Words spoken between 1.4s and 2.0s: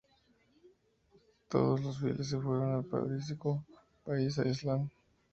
Todos los